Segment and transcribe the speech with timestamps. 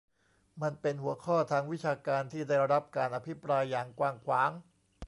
[0.61, 4.51] มันเป็นหัวข้อทางวิชาการที่ได้รับการอภิปรายอย่างกว้างขวาง